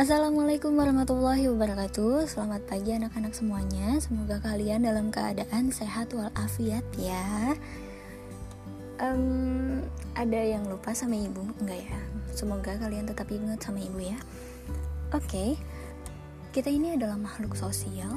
Assalamualaikum 0.00 0.80
warahmatullahi 0.80 1.52
wabarakatuh. 1.52 2.24
Selamat 2.24 2.64
pagi 2.64 2.96
anak-anak 2.96 3.36
semuanya. 3.36 4.00
Semoga 4.00 4.40
kalian 4.40 4.88
dalam 4.88 5.12
keadaan 5.12 5.68
sehat 5.68 6.16
walafiat 6.16 6.80
ya. 6.96 7.52
Um, 8.96 9.84
Ada 10.16 10.56
yang 10.56 10.64
lupa 10.72 10.96
sama 10.96 11.20
ibu? 11.20 11.44
Enggak 11.60 11.84
ya? 11.84 12.00
Semoga 12.32 12.80
kalian 12.80 13.12
tetap 13.12 13.28
ingat 13.28 13.60
sama 13.60 13.76
ibu 13.84 14.00
ya. 14.00 14.16
Oke 15.12 15.20
okay. 15.20 15.50
Kita 16.56 16.72
ini 16.72 16.96
adalah 16.96 17.20
makhluk 17.20 17.52
sosial. 17.52 18.16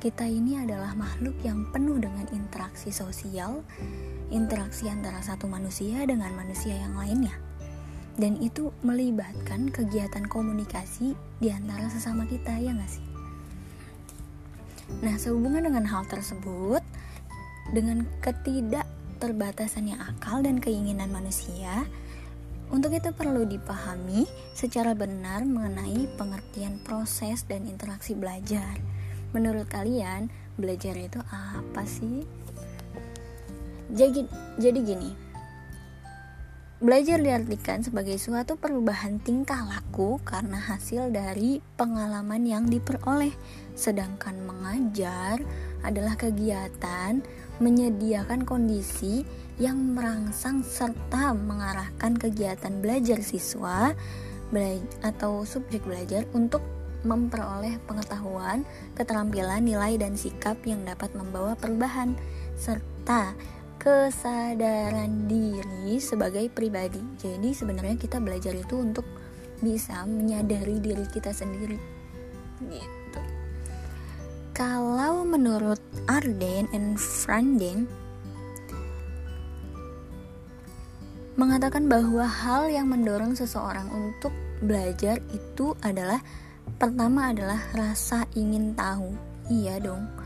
Kita 0.00 0.24
ini 0.24 0.64
adalah 0.64 0.96
makhluk 0.96 1.36
yang 1.44 1.68
penuh 1.76 2.00
dengan 2.00 2.24
interaksi 2.32 2.88
sosial 2.88 3.60
Interaksi 4.32 4.88
antara 4.88 5.20
satu 5.20 5.44
manusia 5.44 6.08
dengan 6.08 6.32
manusia 6.32 6.72
yang 6.72 6.96
lainnya 6.96 7.49
dan 8.20 8.36
itu 8.44 8.68
melibatkan 8.84 9.72
kegiatan 9.72 10.28
komunikasi 10.28 11.16
di 11.40 11.48
antara 11.48 11.88
sesama 11.88 12.28
kita 12.28 12.52
ya 12.60 12.76
nggak 12.76 12.92
sih? 12.92 13.06
Nah 15.00 15.16
sehubungan 15.16 15.64
dengan 15.64 15.88
hal 15.88 16.04
tersebut 16.04 16.84
dengan 17.72 18.04
ketidakterbatasannya 18.20 19.96
akal 19.96 20.44
dan 20.44 20.60
keinginan 20.60 21.08
manusia 21.08 21.88
untuk 22.70 22.94
itu 22.94 23.10
perlu 23.10 23.48
dipahami 23.48 24.28
secara 24.54 24.94
benar 24.94 25.42
mengenai 25.42 26.06
pengertian 26.14 26.78
proses 26.86 27.42
dan 27.48 27.66
interaksi 27.66 28.14
belajar. 28.14 28.78
Menurut 29.34 29.66
kalian, 29.66 30.30
belajar 30.54 30.94
itu 30.94 31.18
apa 31.34 31.82
sih? 31.82 32.22
Jadi, 33.90 34.22
jadi 34.62 34.78
gini, 34.86 35.10
Belajar 36.80 37.20
diartikan 37.20 37.84
sebagai 37.84 38.16
suatu 38.16 38.56
perubahan 38.56 39.20
tingkah 39.20 39.68
laku 39.68 40.16
karena 40.24 40.56
hasil 40.56 41.12
dari 41.12 41.60
pengalaman 41.76 42.40
yang 42.48 42.72
diperoleh, 42.72 43.36
sedangkan 43.76 44.40
mengajar 44.48 45.44
adalah 45.84 46.16
kegiatan 46.16 47.20
menyediakan 47.60 48.48
kondisi 48.48 49.28
yang 49.60 49.92
merangsang 49.92 50.64
serta 50.64 51.36
mengarahkan 51.36 52.16
kegiatan 52.16 52.80
belajar 52.80 53.20
siswa 53.20 53.92
atau 55.04 55.44
subjek 55.44 55.84
belajar 55.84 56.24
untuk 56.32 56.64
memperoleh 57.04 57.76
pengetahuan, 57.84 58.64
keterampilan, 58.96 59.68
nilai, 59.68 60.00
dan 60.00 60.16
sikap 60.16 60.56
yang 60.64 60.80
dapat 60.88 61.12
membawa 61.12 61.52
perubahan 61.60 62.16
serta 62.56 63.36
kesadaran 63.80 65.24
diri 65.24 65.96
sebagai 65.96 66.52
pribadi. 66.52 67.00
Jadi 67.16 67.56
sebenarnya 67.56 67.96
kita 67.96 68.20
belajar 68.20 68.52
itu 68.52 68.76
untuk 68.76 69.08
bisa 69.64 70.04
menyadari 70.04 70.76
diri 70.84 71.08
kita 71.08 71.32
sendiri. 71.32 71.80
Gitu. 72.60 73.22
Kalau 74.52 75.24
menurut 75.24 75.80
Arden 76.04 76.68
and 76.76 77.00
Franden 77.00 77.88
mengatakan 81.40 81.88
bahwa 81.88 82.28
hal 82.28 82.68
yang 82.68 82.92
mendorong 82.92 83.32
seseorang 83.32 83.88
untuk 83.96 84.36
belajar 84.60 85.24
itu 85.32 85.72
adalah 85.80 86.20
pertama 86.76 87.32
adalah 87.32 87.64
rasa 87.72 88.28
ingin 88.36 88.76
tahu. 88.76 89.08
Iya 89.48 89.80
dong 89.80 90.19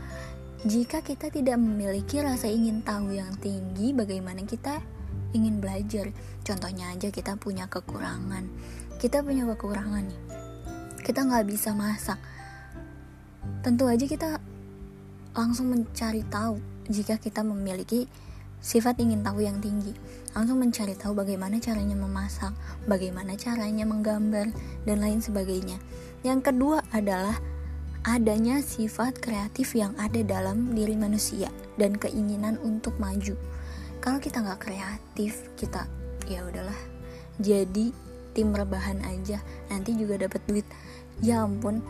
jika 0.63 1.03
kita 1.03 1.27
tidak 1.27 1.59
memiliki 1.59 2.23
rasa 2.23 2.47
ingin 2.47 2.79
tahu 2.79 3.11
yang 3.11 3.35
tinggi, 3.43 3.91
bagaimana 3.91 4.47
kita 4.47 4.79
ingin 5.35 5.59
belajar? 5.59 6.15
Contohnya 6.47 6.95
aja 6.95 7.11
kita 7.11 7.35
punya 7.35 7.67
kekurangan. 7.67 8.47
Kita 8.95 9.19
punya 9.19 9.43
kekurangan 9.43 10.07
nih. 10.07 10.21
Kita 11.03 11.27
nggak 11.27 11.45
bisa 11.51 11.75
masak. 11.75 12.17
Tentu 13.59 13.85
aja 13.85 14.07
kita 14.07 14.39
langsung 15.35 15.67
mencari 15.69 16.23
tahu 16.31 16.57
jika 16.87 17.19
kita 17.19 17.43
memiliki 17.43 18.07
sifat 18.63 18.97
ingin 19.03 19.21
tahu 19.21 19.45
yang 19.45 19.61
tinggi. 19.61 19.93
Langsung 20.33 20.57
mencari 20.57 20.97
tahu 20.97 21.13
bagaimana 21.13 21.61
caranya 21.61 21.93
memasak, 21.93 22.55
bagaimana 22.89 23.37
caranya 23.37 23.85
menggambar, 23.85 24.49
dan 24.89 24.97
lain 24.97 25.21
sebagainya. 25.21 25.77
Yang 26.25 26.49
kedua 26.49 26.81
adalah 26.89 27.37
adanya 28.05 28.61
sifat 28.61 29.17
kreatif 29.17 29.73
yang 29.73 29.97
ada 29.97 30.21
dalam 30.21 30.77
diri 30.77 30.93
manusia 30.93 31.49
dan 31.81 31.97
keinginan 31.97 32.61
untuk 32.61 32.93
maju. 33.01 33.33
Kalau 33.97 34.21
kita 34.21 34.45
nggak 34.45 34.61
kreatif, 34.61 35.49
kita 35.57 35.89
ya 36.29 36.45
udahlah. 36.45 36.77
Jadi 37.41 37.89
tim 38.37 38.53
rebahan 38.53 39.01
aja, 39.09 39.41
nanti 39.73 39.97
juga 39.97 40.21
dapat 40.21 40.37
duit. 40.45 40.69
Ya 41.17 41.41
ampun, 41.41 41.81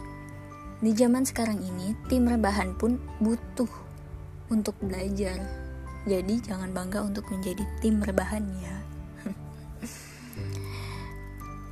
di 0.80 0.96
zaman 0.96 1.28
sekarang 1.28 1.60
ini 1.60 1.92
tim 2.08 2.24
rebahan 2.24 2.80
pun 2.80 2.96
butuh 3.20 3.68
untuk 4.48 4.80
belajar. 4.80 5.36
Jadi 6.08 6.40
jangan 6.40 6.72
bangga 6.72 7.04
untuk 7.04 7.28
menjadi 7.28 7.68
tim 7.84 8.00
rebahan 8.00 8.48
ya. 8.64 8.76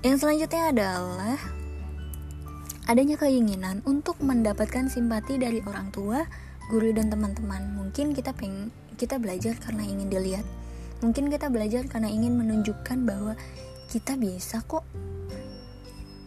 Yang 0.04 0.20
selanjutnya 0.20 0.64
adalah 0.76 1.63
adanya 2.88 3.16
keinginan 3.16 3.80
untuk 3.88 4.20
mendapatkan 4.20 4.92
simpati 4.92 5.40
dari 5.40 5.64
orang 5.64 5.92
tua, 5.96 6.28
guru 6.68 6.92
dan 6.92 7.08
teman-teman. 7.08 7.76
Mungkin 7.80 8.12
kita 8.12 8.36
peng 8.36 8.72
kita 9.00 9.18
belajar 9.18 9.56
karena 9.60 9.84
ingin 9.84 10.08
dilihat. 10.12 10.46
Mungkin 11.04 11.28
kita 11.28 11.52
belajar 11.52 11.84
karena 11.92 12.08
ingin 12.08 12.40
menunjukkan 12.40 12.98
bahwa 13.04 13.34
kita 13.92 14.16
bisa 14.16 14.64
kok. 14.64 14.88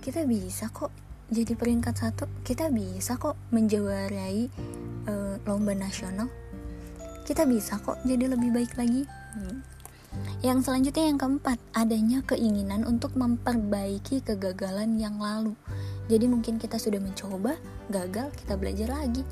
Kita 0.04 0.22
bisa 0.28 0.68
kok 0.70 0.92
jadi 1.32 1.56
peringkat 1.56 1.94
satu. 1.96 2.28
Kita 2.44 2.68
bisa 2.70 3.16
kok 3.16 3.36
menjuarai 3.50 4.46
uh, 5.08 5.34
lomba 5.48 5.72
nasional. 5.72 6.28
Kita 7.26 7.48
bisa 7.48 7.80
kok 7.82 7.98
jadi 8.04 8.30
lebih 8.30 8.54
baik 8.54 8.76
lagi. 8.78 9.02
Hmm. 9.34 9.64
Yang 10.40 10.68
selanjutnya 10.68 11.04
yang 11.12 11.18
keempat, 11.20 11.58
adanya 11.76 12.24
keinginan 12.24 12.88
untuk 12.88 13.12
memperbaiki 13.18 14.24
kegagalan 14.24 14.96
yang 14.96 15.20
lalu. 15.20 15.52
Jadi 16.06 16.30
mungkin 16.30 16.62
kita 16.62 16.78
sudah 16.78 17.02
mencoba, 17.02 17.58
gagal, 17.90 18.30
kita 18.38 18.54
belajar 18.54 18.88
lagi. 18.94 19.26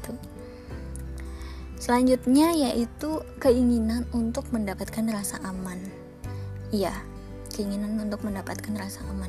Tuh. 0.00 0.16
Selanjutnya 1.76 2.56
yaitu 2.56 3.20
keinginan 3.36 4.08
untuk 4.16 4.48
mendapatkan 4.48 5.04
rasa 5.12 5.36
aman. 5.44 5.76
Iya, 6.72 6.96
keinginan 7.52 8.00
untuk 8.00 8.24
mendapatkan 8.24 8.72
rasa 8.80 9.04
aman. 9.12 9.28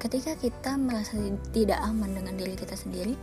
Ketika 0.00 0.34
kita 0.34 0.74
merasa 0.80 1.14
tidak 1.54 1.78
aman 1.86 2.16
dengan 2.16 2.34
diri 2.34 2.56
kita 2.58 2.74
sendiri, 2.74 3.14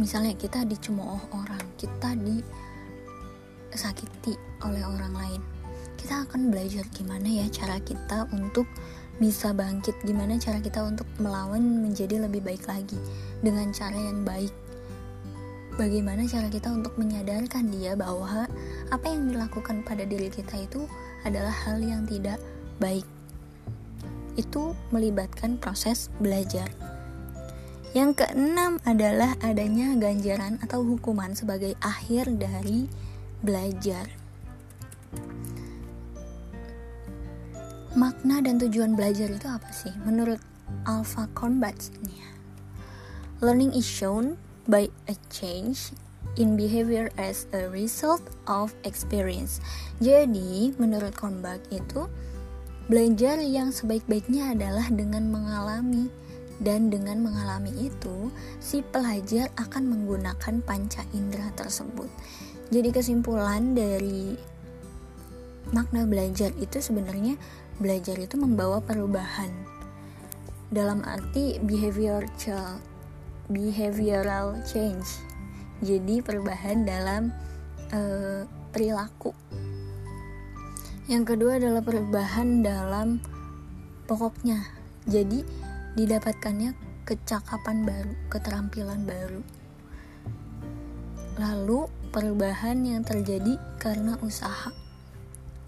misalnya 0.00 0.32
kita 0.34 0.64
dicemooh 0.66 1.20
orang, 1.36 1.62
kita 1.78 2.16
disakiti 3.70 4.34
oleh 4.64 4.82
orang 4.82 5.12
lain, 5.14 5.42
kita 6.00 6.26
akan 6.26 6.50
belajar 6.50 6.82
gimana 6.90 7.28
ya 7.28 7.46
cara 7.52 7.78
kita 7.78 8.26
untuk 8.34 8.66
bisa 9.20 9.52
bangkit 9.52 9.96
gimana 10.06 10.40
cara 10.40 10.62
kita 10.62 10.80
untuk 10.84 11.04
melawan 11.20 11.60
menjadi 11.60 12.22
lebih 12.24 12.40
baik 12.40 12.64
lagi? 12.64 12.96
Dengan 13.44 13.68
cara 13.74 13.96
yang 13.96 14.24
baik. 14.24 14.52
Bagaimana 15.76 16.28
cara 16.28 16.52
kita 16.52 16.68
untuk 16.68 16.96
menyadarkan 17.00 17.72
dia 17.72 17.96
bahwa 17.96 18.44
apa 18.92 19.06
yang 19.08 19.32
dilakukan 19.32 19.80
pada 19.84 20.04
diri 20.04 20.28
kita 20.28 20.60
itu 20.60 20.84
adalah 21.24 21.52
hal 21.52 21.80
yang 21.80 22.04
tidak 22.04 22.36
baik. 22.76 23.08
Itu 24.36 24.76
melibatkan 24.92 25.56
proses 25.56 26.12
belajar. 26.20 26.68
Yang 27.92 28.24
keenam 28.24 28.80
adalah 28.88 29.36
adanya 29.44 29.92
ganjaran 30.00 30.56
atau 30.64 30.80
hukuman 30.80 31.36
sebagai 31.36 31.76
akhir 31.84 32.28
dari 32.40 32.88
belajar 33.44 34.21
makna 37.92 38.40
dan 38.40 38.56
tujuan 38.56 38.96
belajar 38.96 39.28
itu 39.28 39.44
apa 39.44 39.68
sih? 39.72 39.92
Menurut 40.08 40.40
Alpha 40.88 41.28
Combat 41.36 41.76
nih, 42.04 42.24
learning 43.44 43.76
is 43.76 43.84
shown 43.84 44.40
by 44.64 44.88
a 45.10 45.16
change 45.28 45.92
in 46.40 46.56
behavior 46.56 47.12
as 47.20 47.44
a 47.52 47.68
result 47.68 48.24
of 48.48 48.72
experience. 48.88 49.60
Jadi, 50.00 50.72
menurut 50.80 51.12
Combat 51.12 51.60
itu 51.68 52.08
belajar 52.88 53.38
yang 53.44 53.68
sebaik-baiknya 53.68 54.56
adalah 54.56 54.88
dengan 54.88 55.28
mengalami 55.28 56.08
dan 56.62 56.88
dengan 56.88 57.20
mengalami 57.20 57.90
itu 57.90 58.30
si 58.62 58.80
pelajar 58.80 59.50
akan 59.58 59.90
menggunakan 59.90 60.62
panca 60.62 61.02
indera 61.12 61.50
tersebut. 61.58 62.08
Jadi 62.72 62.88
kesimpulan 62.88 63.76
dari 63.76 64.32
makna 65.72 66.04
belajar 66.04 66.52
itu 66.60 66.78
sebenarnya 66.78 67.36
belajar 67.78 68.18
itu 68.18 68.36
membawa 68.36 68.82
perubahan. 68.82 69.48
Dalam 70.72 71.04
arti 71.04 71.60
behavior 71.60 72.24
behavioral 73.52 74.60
change. 74.64 75.20
Jadi 75.84 76.24
perubahan 76.24 76.88
dalam 76.88 77.34
uh, 77.92 78.48
perilaku. 78.72 79.36
Yang 81.10 81.36
kedua 81.36 81.60
adalah 81.60 81.82
perubahan 81.84 82.64
dalam 82.64 83.20
pokoknya. 84.08 84.64
Jadi 85.04 85.42
didapatkannya 85.98 86.72
kecakapan 87.04 87.84
baru 87.84 88.12
keterampilan 88.30 89.02
baru. 89.04 89.42
Lalu 91.36 91.90
perubahan 92.14 92.86
yang 92.86 93.02
terjadi 93.02 93.58
karena 93.82 94.16
usaha 94.22 94.70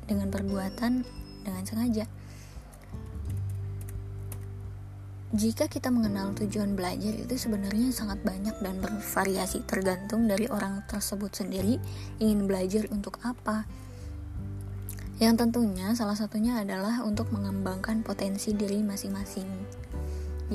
dengan 0.07 0.31
perbuatan 0.31 1.24
dengan 1.45 1.63
sengaja 1.69 2.09
jika 5.35 5.67
kita 5.67 5.91
mengenal 5.91 6.31
tujuan 6.39 6.79
belajar 6.79 7.11
itu 7.11 7.35
sebenarnya 7.35 7.91
sangat 7.91 8.23
banyak 8.23 8.55
dan 8.63 8.79
bervariasi 8.79 9.67
tergantung 9.67 10.31
dari 10.31 10.47
orang 10.47 10.87
tersebut 10.87 11.35
sendiri 11.35 11.83
ingin 12.23 12.47
belajar 12.47 12.87
untuk 12.95 13.19
apa. 13.27 13.67
Yang 15.19 15.43
tentunya 15.43 15.91
salah 15.99 16.15
satunya 16.15 16.63
adalah 16.63 17.03
untuk 17.03 17.35
mengembangkan 17.35 18.07
potensi 18.07 18.55
diri 18.55 18.79
masing-masing. 18.87 19.51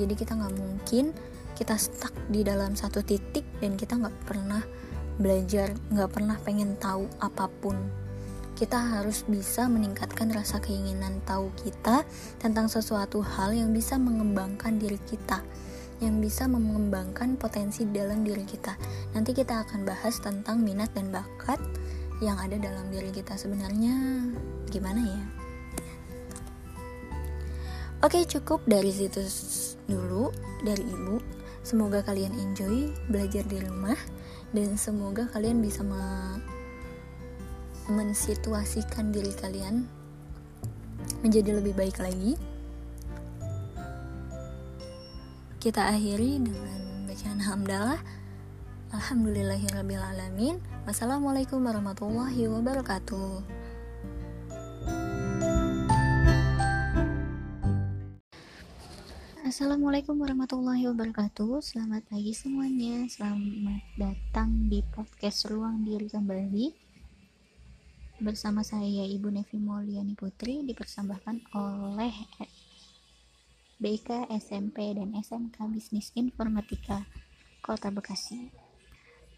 Jadi 0.00 0.16
kita 0.16 0.32
nggak 0.40 0.56
mungkin 0.56 1.12
kita 1.60 1.76
stuck 1.76 2.16
di 2.32 2.40
dalam 2.40 2.72
satu 2.72 3.04
titik 3.04 3.44
dan 3.60 3.76
kita 3.76 4.00
nggak 4.00 4.16
pernah 4.24 4.64
belajar, 5.20 5.76
nggak 5.92 6.08
pernah 6.08 6.40
pengen 6.40 6.80
tahu 6.80 7.04
apa 7.20 7.52
pun 7.60 7.76
kita 8.60 8.76
harus 8.76 9.24
bisa 9.24 9.64
meningkatkan 9.72 10.28
rasa 10.36 10.60
keinginan 10.60 11.24
tahu 11.24 11.48
kita 11.64 12.04
tentang 12.36 12.68
sesuatu 12.68 13.24
hal 13.24 13.56
yang 13.56 13.72
bisa 13.72 13.96
mengembangkan 13.96 14.76
diri 14.76 15.00
kita 15.08 15.40
yang 16.04 16.20
bisa 16.20 16.44
mengembangkan 16.44 17.40
potensi 17.40 17.88
dalam 17.88 18.20
diri 18.20 18.44
kita. 18.44 18.76
Nanti 19.16 19.32
kita 19.32 19.64
akan 19.64 19.88
bahas 19.88 20.20
tentang 20.20 20.60
minat 20.60 20.92
dan 20.92 21.08
bakat 21.08 21.60
yang 22.20 22.36
ada 22.36 22.60
dalam 22.60 22.88
diri 22.92 23.08
kita 23.08 23.36
sebenarnya 23.36 24.28
gimana 24.68 25.00
ya? 25.00 25.24
Oke, 28.04 28.24
cukup 28.28 28.64
dari 28.68 28.92
situ 28.92 29.24
dulu 29.88 30.32
dari 30.64 30.84
Ibu. 30.84 31.16
Semoga 31.64 32.04
kalian 32.04 32.32
enjoy 32.36 32.92
belajar 33.08 33.44
di 33.44 33.60
rumah 33.60 33.96
dan 34.52 34.76
semoga 34.76 35.28
kalian 35.32 35.60
bisa 35.64 35.80
mensituasikan 37.90 39.10
diri 39.10 39.34
kalian 39.34 39.84
menjadi 41.20 41.58
lebih 41.58 41.74
baik 41.74 41.98
lagi. 41.98 42.38
Kita 45.60 45.92
akhiri 45.92 46.40
dengan 46.40 46.80
bacaan 47.04 47.40
hamdalah. 47.44 48.00
Alhamdulillahirrabbilalamin. 48.90 50.56
Wassalamualaikum 50.88 51.60
warahmatullahi 51.60 52.48
wabarakatuh. 52.48 53.60
Assalamualaikum 59.50 60.14
warahmatullahi 60.14 60.86
wabarakatuh 60.88 61.58
Selamat 61.58 62.06
pagi 62.06 62.30
semuanya 62.30 63.02
Selamat 63.10 63.82
datang 63.98 64.70
di 64.70 64.78
podcast 64.94 65.50
Ruang 65.50 65.82
Diri 65.82 66.06
Kembali 66.06 66.89
bersama 68.20 68.60
saya 68.60 69.08
Ibu 69.08 69.32
Nevi 69.32 69.56
Mauliani 69.56 70.12
Putri 70.12 70.60
dipersembahkan 70.60 71.56
oleh 71.56 72.12
BK 73.80 74.28
SMP 74.36 74.92
dan 74.92 75.16
SMK 75.16 75.56
Bisnis 75.72 76.12
Informatika 76.12 77.08
Kota 77.64 77.88
Bekasi. 77.88 78.52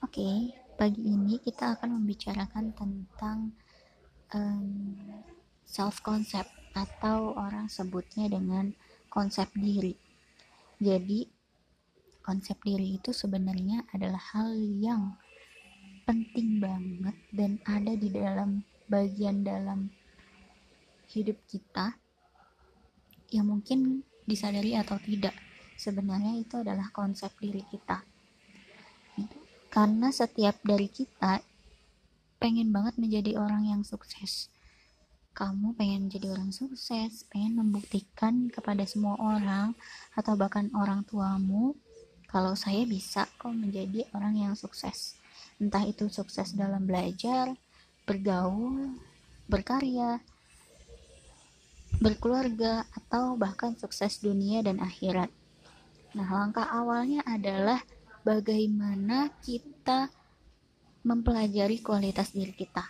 Oke, 0.03 0.51
pagi 0.75 0.99
ini 0.99 1.39
kita 1.39 1.79
akan 1.79 2.03
membicarakan 2.03 2.75
tentang 2.75 3.55
um, 4.35 4.99
self 5.63 6.03
concept 6.03 6.51
atau 6.75 7.39
orang 7.39 7.71
sebutnya 7.71 8.27
dengan 8.27 8.75
konsep 9.07 9.47
diri. 9.55 9.95
Jadi, 10.83 11.31
konsep 12.19 12.59
diri 12.67 12.99
itu 12.99 13.15
sebenarnya 13.15 13.87
adalah 13.95 14.19
hal 14.35 14.59
yang 14.59 15.15
penting 16.03 16.59
banget 16.59 17.15
dan 17.31 17.63
ada 17.63 17.95
di 17.95 18.11
dalam 18.11 18.72
bagian 18.93 19.41
dalam 19.41 19.89
hidup 21.09 21.41
kita 21.49 21.97
yang 23.33 23.49
mungkin 23.49 24.05
disadari 24.29 24.77
atau 24.77 25.01
tidak. 25.01 25.33
Sebenarnya 25.81 26.37
itu 26.37 26.61
adalah 26.61 26.93
konsep 26.93 27.33
diri 27.41 27.65
kita. 27.73 28.05
Karena 29.73 30.13
setiap 30.13 30.61
dari 30.61 30.93
kita 30.93 31.41
pengen 32.37 32.69
banget 32.77 33.01
menjadi 33.01 33.41
orang 33.41 33.65
yang 33.73 33.81
sukses. 33.81 34.53
Kamu 35.33 35.73
pengen 35.81 36.13
jadi 36.13 36.29
orang 36.29 36.53
sukses 36.53 37.25
pengen 37.33 37.57
membuktikan 37.57 38.53
kepada 38.53 38.85
semua 38.85 39.17
orang 39.17 39.73
atau 40.13 40.37
bahkan 40.37 40.69
orang 40.77 41.09
tuamu 41.09 41.73
kalau 42.29 42.53
saya 42.53 42.85
bisa 42.85 43.25
kok 43.41 43.57
menjadi 43.57 44.05
orang 44.13 44.37
yang 44.37 44.53
sukses. 44.53 45.17
Entah 45.57 45.89
itu 45.89 46.13
sukses 46.13 46.53
dalam 46.53 46.85
belajar 46.85 47.57
bergaul, 48.03 48.99
berkarya, 49.47 50.19
berkeluarga, 52.03 52.83
atau 52.97 53.39
bahkan 53.39 53.79
sukses 53.79 54.19
dunia 54.19 54.63
dan 54.63 54.83
akhirat. 54.83 55.31
Nah, 56.13 56.29
langkah 56.29 56.67
awalnya 56.69 57.25
adalah 57.25 57.81
bagaimana 58.27 59.33
kita 59.41 60.13
mempelajari 61.03 61.83
kualitas 61.83 62.35
diri 62.35 62.55
kita. 62.55 62.85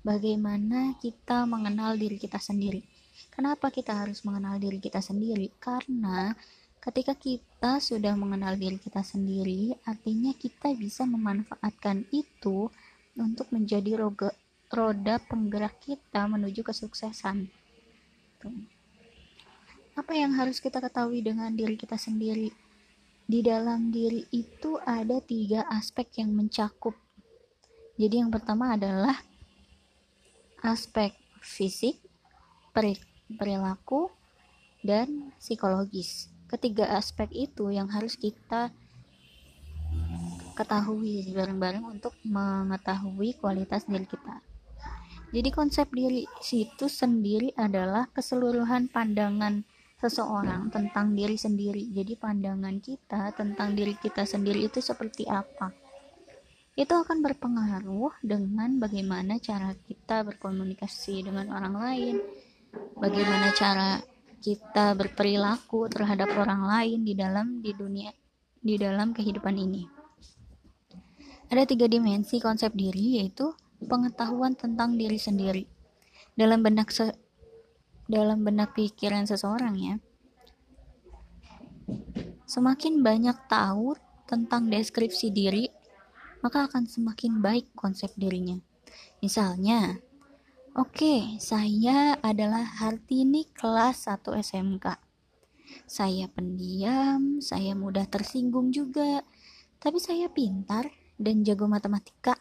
Bagaimana 0.00 0.96
kita 0.96 1.44
mengenal 1.44 1.96
diri 2.00 2.16
kita 2.16 2.40
sendiri. 2.40 2.80
Kenapa 3.28 3.68
kita 3.68 3.92
harus 3.92 4.24
mengenal 4.24 4.56
diri 4.56 4.80
kita 4.80 5.04
sendiri? 5.04 5.52
Karena 5.60 6.32
ketika 6.80 7.12
kita 7.12 7.76
sudah 7.76 8.16
mengenal 8.16 8.56
diri 8.56 8.80
kita 8.80 9.04
sendiri, 9.04 9.76
artinya 9.84 10.32
kita 10.32 10.72
bisa 10.72 11.04
memanfaatkan 11.04 12.08
itu 12.08 12.72
untuk 13.18 13.50
menjadi 13.50 13.98
roga, 13.98 14.30
roda 14.70 15.18
penggerak 15.26 15.82
kita 15.82 16.26
menuju 16.30 16.62
kesuksesan. 16.62 17.50
Apa 19.98 20.12
yang 20.14 20.32
harus 20.38 20.62
kita 20.62 20.78
ketahui 20.78 21.20
dengan 21.20 21.50
diri 21.52 21.74
kita 21.74 21.98
sendiri? 21.98 22.54
Di 23.30 23.46
dalam 23.46 23.94
diri 23.94 24.26
itu 24.34 24.78
ada 24.82 25.22
tiga 25.22 25.66
aspek 25.70 26.22
yang 26.22 26.34
mencakup. 26.34 26.98
Jadi 27.94 28.18
yang 28.18 28.30
pertama 28.32 28.74
adalah 28.74 29.14
aspek 30.64 31.14
fisik, 31.44 32.00
perilaku, 33.36 34.10
dan 34.80 35.36
psikologis. 35.36 36.32
Ketiga 36.48 36.90
aspek 36.96 37.30
itu 37.30 37.70
yang 37.70 37.86
harus 37.92 38.16
kita 38.16 38.74
ketahui 40.60 41.32
bareng-bareng 41.32 41.88
untuk 41.88 42.12
mengetahui 42.28 43.40
kualitas 43.40 43.88
diri 43.88 44.04
kita. 44.04 44.44
Jadi 45.32 45.48
konsep 45.48 45.88
diri 45.88 46.28
situ 46.44 46.84
sendiri 46.84 47.56
adalah 47.56 48.12
keseluruhan 48.12 48.92
pandangan 48.92 49.64
seseorang 49.96 50.68
tentang 50.68 51.16
diri 51.16 51.40
sendiri. 51.40 51.88
Jadi 51.88 52.12
pandangan 52.20 52.76
kita 52.76 53.32
tentang 53.32 53.72
diri 53.72 53.96
kita 53.96 54.28
sendiri 54.28 54.68
itu 54.68 54.84
seperti 54.84 55.24
apa? 55.24 55.72
Itu 56.76 56.92
akan 56.92 57.24
berpengaruh 57.24 58.20
dengan 58.20 58.76
bagaimana 58.76 59.40
cara 59.40 59.72
kita 59.72 60.28
berkomunikasi 60.28 61.24
dengan 61.24 61.56
orang 61.56 61.76
lain, 61.76 62.16
bagaimana 63.00 63.48
cara 63.56 63.96
kita 64.40 64.96
berperilaku 64.96 65.88
terhadap 65.88 66.32
orang 66.36 66.64
lain 66.68 67.04
di 67.04 67.12
dalam 67.16 67.60
di 67.60 67.72
dunia 67.76 68.12
di 68.60 68.76
dalam 68.76 69.16
kehidupan 69.16 69.56
ini. 69.56 69.99
Ada 71.50 71.66
tiga 71.66 71.90
dimensi 71.90 72.38
konsep 72.38 72.70
diri 72.78 73.18
yaitu 73.18 73.50
pengetahuan 73.82 74.54
tentang 74.54 74.94
diri 74.94 75.18
sendiri. 75.18 75.66
Dalam 76.38 76.62
benak 76.62 76.94
se 76.94 77.10
dalam 78.06 78.46
benak 78.46 78.78
pikiran 78.78 79.26
seseorang 79.26 79.74
ya. 79.74 79.94
Semakin 82.46 83.02
banyak 83.02 83.34
tahu 83.50 83.98
tentang 84.30 84.70
deskripsi 84.70 85.34
diri, 85.34 85.66
maka 86.42 86.70
akan 86.70 86.86
semakin 86.86 87.42
baik 87.42 87.70
konsep 87.74 88.14
dirinya. 88.14 88.58
Misalnya, 89.22 89.98
oke, 90.74 90.94
okay, 90.94 91.20
saya 91.42 92.18
adalah 92.22 92.62
Hartini 92.62 93.46
kelas 93.54 94.06
1 94.06 94.38
SMK. 94.38 94.86
Saya 95.86 96.26
pendiam, 96.30 97.38
saya 97.38 97.74
mudah 97.78 98.06
tersinggung 98.10 98.74
juga, 98.74 99.22
tapi 99.78 100.02
saya 100.02 100.26
pintar 100.26 100.90
dan 101.20 101.44
jago 101.44 101.68
matematika, 101.68 102.40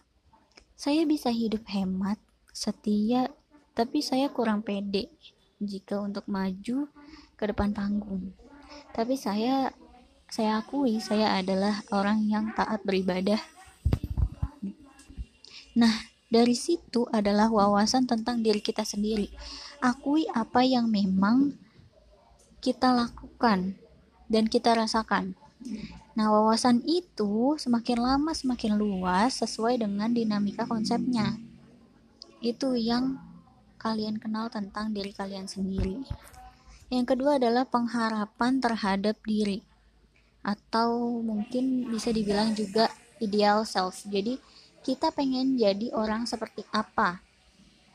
saya 0.80 1.04
bisa 1.04 1.28
hidup 1.28 1.68
hemat, 1.68 2.16
setia, 2.56 3.28
tapi 3.76 4.00
saya 4.00 4.32
kurang 4.32 4.64
pede 4.64 5.12
jika 5.60 6.00
untuk 6.00 6.24
maju 6.32 6.88
ke 7.36 7.44
depan 7.44 7.76
panggung. 7.76 8.32
Tapi 8.96 9.20
saya 9.20 9.76
saya 10.32 10.64
akui 10.64 11.04
saya 11.04 11.36
adalah 11.36 11.84
orang 11.92 12.24
yang 12.32 12.56
taat 12.56 12.80
beribadah. 12.88 13.44
Nah, 15.76 16.08
dari 16.32 16.56
situ 16.56 17.04
adalah 17.12 17.52
wawasan 17.52 18.08
tentang 18.08 18.40
diri 18.40 18.64
kita 18.64 18.88
sendiri. 18.88 19.28
Akui 19.84 20.24
apa 20.32 20.64
yang 20.64 20.88
memang 20.88 21.60
kita 22.64 22.96
lakukan 22.96 23.76
dan 24.32 24.46
kita 24.48 24.72
rasakan. 24.76 25.36
Nah, 26.20 26.36
wawasan 26.36 26.84
itu 26.84 27.56
semakin 27.56 27.96
lama 27.96 28.36
semakin 28.36 28.76
luas 28.76 29.40
sesuai 29.40 29.80
dengan 29.80 30.12
dinamika 30.12 30.68
konsepnya. 30.68 31.40
Itu 32.44 32.76
yang 32.76 33.16
kalian 33.80 34.20
kenal 34.20 34.52
tentang 34.52 34.92
diri 34.92 35.16
kalian 35.16 35.48
sendiri. 35.48 36.04
Yang 36.92 37.16
kedua 37.16 37.40
adalah 37.40 37.64
pengharapan 37.64 38.60
terhadap 38.60 39.16
diri 39.24 39.64
atau 40.44 41.24
mungkin 41.24 41.88
bisa 41.88 42.12
dibilang 42.12 42.52
juga 42.52 42.92
ideal 43.24 43.64
self. 43.64 44.04
Jadi 44.04 44.44
kita 44.84 45.16
pengen 45.16 45.56
jadi 45.56 45.96
orang 45.96 46.28
seperti 46.28 46.68
apa? 46.76 47.24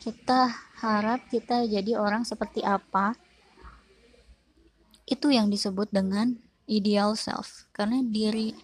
Kita 0.01 0.49
harap 0.81 1.29
kita 1.29 1.69
jadi 1.69 2.01
orang 2.01 2.25
seperti 2.25 2.65
apa? 2.65 3.21
Itu 5.05 5.29
yang 5.29 5.53
disebut 5.53 5.93
dengan 5.93 6.41
ideal 6.67 7.17
self. 7.19 7.69
Karena 7.73 8.01
diri 8.05 8.55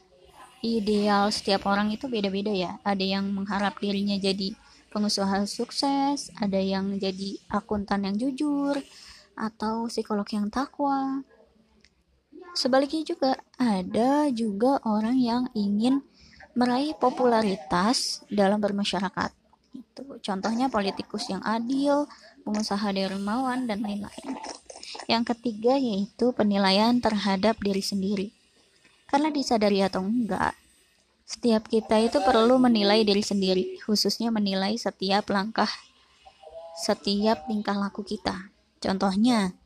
ideal 0.61 1.33
setiap 1.33 1.69
orang 1.69 1.93
itu 1.93 2.07
beda-beda 2.07 2.53
ya. 2.53 2.77
Ada 2.85 3.21
yang 3.21 3.29
mengharap 3.33 3.81
dirinya 3.81 4.17
jadi 4.21 4.53
pengusaha 4.91 5.47
sukses, 5.47 6.35
ada 6.37 6.59
yang 6.59 6.99
jadi 6.99 7.39
akuntan 7.49 8.11
yang 8.11 8.17
jujur, 8.19 8.77
atau 9.39 9.87
psikolog 9.87 10.27
yang 10.35 10.51
takwa, 10.51 11.23
Sebaliknya 12.51 13.07
juga 13.07 13.31
ada 13.55 14.27
juga 14.35 14.83
orang 14.83 15.15
yang 15.15 15.43
ingin 15.55 16.03
meraih 16.59 16.99
popularitas 16.99 18.27
dalam 18.27 18.59
bermasyarakat. 18.59 19.31
Itu 19.71 20.19
contohnya 20.19 20.67
politikus 20.67 21.31
yang 21.31 21.39
adil, 21.47 22.11
pengusaha 22.43 22.91
dermawan 22.91 23.71
dan 23.71 23.87
lain-lain. 23.87 24.35
Yang 25.11 25.35
ketiga 25.35 25.75
yaitu 25.75 26.31
penilaian 26.31 27.03
terhadap 27.03 27.59
diri 27.59 27.83
sendiri. 27.83 28.31
Karena 29.11 29.35
disadari 29.35 29.83
atau 29.83 30.07
enggak, 30.07 30.55
setiap 31.27 31.67
kita 31.67 31.99
itu 31.99 32.23
perlu 32.23 32.63
menilai 32.63 33.03
diri 33.03 33.27
sendiri, 33.27 33.83
khususnya 33.83 34.31
menilai 34.31 34.79
setiap 34.79 35.27
langkah, 35.35 35.71
setiap 36.79 37.51
tingkah 37.51 37.75
laku 37.75 38.07
kita. 38.07 38.55
Contohnya, 38.79 39.59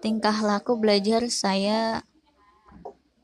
tingkah 0.00 0.40
laku 0.40 0.80
belajar 0.80 1.28
saya 1.28 2.08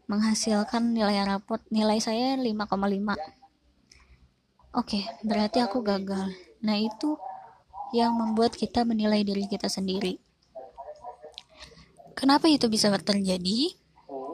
menghasilkan 0.07 0.95
nilai 0.95 1.25
rapot 1.27 1.59
nilai 1.67 1.99
saya 1.99 2.39
5,5 2.39 3.19
oke 4.71 5.01
berarti 5.27 5.59
aku 5.59 5.83
gagal 5.83 6.31
nah 6.63 6.79
itu 6.79 7.19
yang 7.91 8.15
membuat 8.15 8.55
kita 8.55 8.87
menilai 8.87 9.27
diri 9.27 9.51
kita 9.51 9.67
sendiri 9.67 10.23
kenapa 12.17 12.49
itu 12.49 12.67
bisa 12.67 12.89
terjadi? 12.97 13.77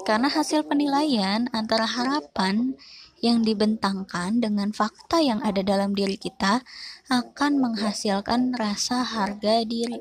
Karena 0.07 0.31
hasil 0.31 0.65
penilaian 0.67 1.51
antara 1.51 1.85
harapan 1.85 2.79
yang 3.23 3.47
dibentangkan 3.47 4.43
dengan 4.43 4.75
fakta 4.75 5.23
yang 5.23 5.39
ada 5.47 5.63
dalam 5.63 5.95
diri 5.95 6.19
kita 6.19 6.63
akan 7.07 7.59
menghasilkan 7.59 8.55
rasa 8.59 9.07
harga 9.07 9.63
diri. 9.63 9.99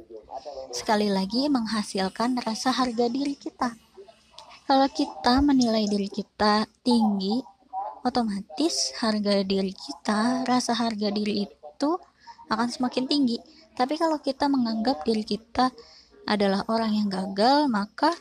Sekali 0.74 1.12
lagi, 1.12 1.46
menghasilkan 1.50 2.42
rasa 2.42 2.74
harga 2.74 3.06
diri 3.12 3.38
kita. 3.38 3.78
Kalau 4.66 4.88
kita 4.90 5.44
menilai 5.44 5.86
diri 5.86 6.08
kita 6.08 6.66
tinggi 6.82 7.44
otomatis 8.02 8.98
harga 8.98 9.46
diri 9.46 9.76
kita 9.76 10.48
rasa 10.48 10.74
harga 10.74 11.14
diri 11.14 11.46
itu 11.46 11.92
akan 12.50 12.68
semakin 12.72 13.06
tinggi. 13.06 13.38
Tapi 13.78 14.00
kalau 14.00 14.18
kita 14.18 14.50
menganggap 14.50 15.06
diri 15.06 15.22
kita 15.28 15.70
adalah 16.32 16.64
orang 16.72 16.96
yang 16.96 17.08
gagal 17.12 17.68
maka 17.68 18.16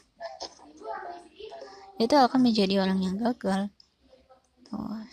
itu 2.03 2.17
akan 2.19 2.41
menjadi 2.43 2.83
orang 2.83 2.99
yang 2.99 3.15
gagal 3.15 3.71
Tuh. 4.67 5.07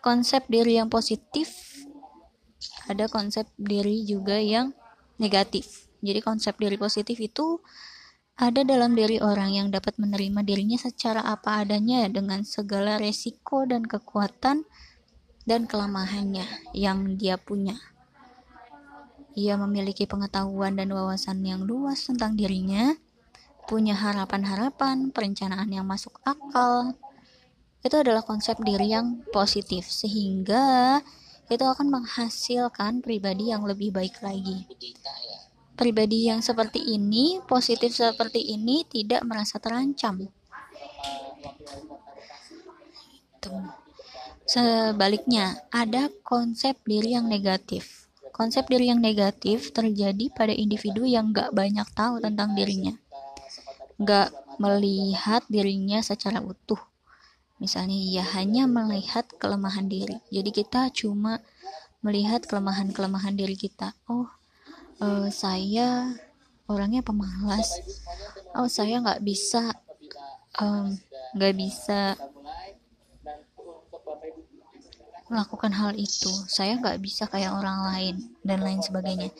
konsep 0.00 0.48
diri 0.48 0.80
yang 0.80 0.88
positif 0.88 1.52
ada 2.88 3.04
konsep 3.12 3.44
diri 3.60 4.08
juga 4.08 4.40
yang 4.40 4.72
negatif 5.20 5.88
jadi 6.00 6.24
konsep 6.24 6.56
diri 6.56 6.80
positif 6.80 7.20
itu 7.20 7.60
ada 8.38 8.62
dalam 8.62 8.94
diri 8.94 9.18
orang 9.18 9.50
yang 9.50 9.68
dapat 9.74 9.98
menerima 9.98 10.46
dirinya 10.46 10.78
secara 10.78 11.26
apa 11.26 11.66
adanya 11.66 12.06
dengan 12.06 12.46
segala 12.46 12.94
resiko 12.94 13.66
dan 13.66 13.82
kekuatan 13.82 14.62
dan 15.42 15.66
kelemahannya 15.66 16.46
yang 16.70 17.18
dia 17.18 17.34
punya. 17.34 17.74
Ia 19.36 19.58
memiliki 19.60 20.06
pengetahuan 20.08 20.78
dan 20.78 20.94
wawasan 20.94 21.44
yang 21.44 21.66
luas 21.66 22.06
tentang 22.06 22.38
dirinya, 22.38 22.96
punya 23.68 23.98
harapan-harapan, 23.98 25.10
perencanaan 25.12 25.68
yang 25.68 25.84
masuk 25.84 26.16
akal. 26.24 26.96
Itu 27.84 28.00
adalah 28.00 28.24
konsep 28.24 28.56
diri 28.64 28.94
yang 28.94 29.26
positif, 29.34 29.90
sehingga 29.90 31.00
itu 31.48 31.64
akan 31.64 31.88
menghasilkan 31.88 33.00
pribadi 33.04 33.52
yang 33.52 33.64
lebih 33.64 33.92
baik 33.92 34.20
lagi 34.20 34.68
pribadi 35.78 36.26
yang 36.26 36.42
seperti 36.42 36.82
ini, 36.82 37.38
positif 37.46 37.94
seperti 37.94 38.42
ini 38.42 38.82
tidak 38.90 39.22
merasa 39.22 39.62
terancam. 39.62 40.26
Sebaliknya, 44.42 45.62
ada 45.70 46.10
konsep 46.26 46.74
diri 46.82 47.14
yang 47.14 47.30
negatif. 47.30 47.97
Konsep 48.38 48.70
diri 48.70 48.86
yang 48.86 49.02
negatif 49.02 49.74
terjadi 49.74 50.30
pada 50.30 50.54
individu 50.54 51.02
yang 51.02 51.34
gak 51.34 51.50
banyak 51.50 51.84
tahu 51.90 52.22
tentang 52.22 52.54
dirinya. 52.54 52.94
Gak 53.98 54.30
melihat 54.62 55.42
dirinya 55.50 55.98
secara 55.98 56.38
utuh. 56.38 56.78
Misalnya, 57.58 57.98
ia 57.98 58.22
hanya 58.38 58.70
melihat 58.70 59.26
kelemahan 59.42 59.90
diri. 59.90 60.22
Jadi 60.30 60.50
kita 60.54 60.94
cuma 60.94 61.42
melihat 61.98 62.46
kelemahan-kelemahan 62.46 63.34
diri 63.34 63.58
kita. 63.58 63.98
Oh, 64.06 64.30
uh, 65.02 65.26
saya 65.34 66.14
orangnya 66.68 67.00
pemalas 67.00 67.80
oh 68.52 68.68
saya 68.68 69.00
nggak 69.00 69.24
bisa 69.24 69.72
nggak 71.32 71.54
um, 71.54 71.58
bisa 71.58 72.12
melakukan 75.28 75.72
hal 75.76 75.92
itu 75.96 76.32
saya 76.48 76.80
nggak 76.80 76.98
bisa 77.04 77.28
kayak 77.28 77.52
orang 77.52 77.84
lain 77.92 78.16
dan 78.44 78.64
lain 78.64 78.80
sebagainya. 78.80 79.30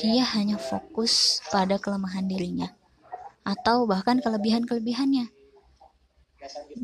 Dia 0.00 0.24
hanya 0.36 0.56
fokus 0.56 1.44
pada 1.52 1.76
kelemahan 1.76 2.24
dirinya 2.24 2.72
atau 3.42 3.84
bahkan 3.84 4.22
kelebihan-kelebihannya. 4.22 5.28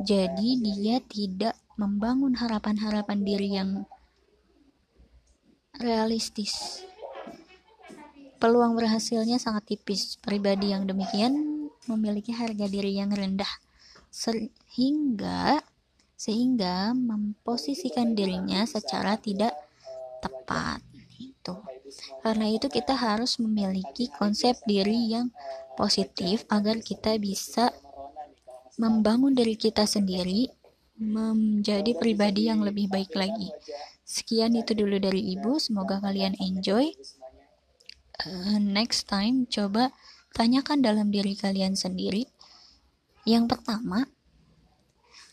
Jadi 0.04 0.48
dia 0.62 1.02
tidak 1.02 1.54
membangun 1.78 2.34
harapan-harapan 2.38 3.18
diri 3.22 3.48
yang 3.58 3.86
realistis. 5.78 6.82
Peluang 8.38 8.78
berhasilnya 8.78 9.42
sangat 9.42 9.74
tipis. 9.74 10.14
Pribadi 10.22 10.70
yang 10.70 10.86
demikian 10.86 11.66
memiliki 11.90 12.30
harga 12.30 12.70
diri 12.70 12.98
yang 12.98 13.10
rendah. 13.10 13.50
Sehingga 14.14 15.58
sehingga 16.18 16.90
memposisikan 16.98 18.18
dirinya 18.18 18.66
secara 18.66 19.14
tidak 19.14 19.54
tepat 20.18 20.82
itu. 21.22 21.54
Karena 22.26 22.50
itu 22.50 22.66
kita 22.66 22.98
harus 22.98 23.38
memiliki 23.38 24.10
konsep 24.18 24.58
diri 24.66 25.14
yang 25.14 25.30
positif 25.78 26.42
agar 26.50 26.82
kita 26.82 27.14
bisa 27.22 27.70
membangun 28.74 29.32
diri 29.32 29.54
kita 29.54 29.86
sendiri 29.86 30.50
menjadi 30.98 31.94
pribadi 31.94 32.50
yang 32.50 32.66
lebih 32.66 32.90
baik 32.90 33.14
lagi. 33.14 33.54
Sekian 34.02 34.58
itu 34.58 34.74
dulu 34.74 34.98
dari 34.98 35.38
Ibu, 35.38 35.62
semoga 35.62 36.02
kalian 36.02 36.34
enjoy 36.42 36.90
uh, 38.26 38.58
next 38.58 39.06
time 39.06 39.46
coba 39.46 39.94
tanyakan 40.34 40.82
dalam 40.82 41.14
diri 41.14 41.38
kalian 41.38 41.78
sendiri. 41.78 42.26
Yang 43.22 43.54
pertama, 43.54 44.08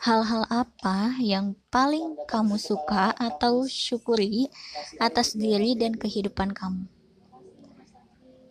hal-hal 0.05 0.45
apa 0.53 1.17
yang 1.17 1.57
paling 1.73 2.13
kamu 2.29 2.61
suka 2.61 3.09
atau 3.17 3.65
syukuri 3.65 4.53
atas 5.01 5.33
diri 5.33 5.73
dan 5.73 5.97
kehidupan 5.97 6.53
kamu. 6.53 6.85